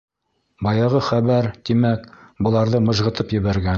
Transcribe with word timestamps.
Баяғы 0.67 1.01
хәбәр, 1.09 1.49
тимәк, 1.69 2.07
быларҙы 2.49 2.85
мыжғытып 2.87 3.37
ебәргән. 3.41 3.69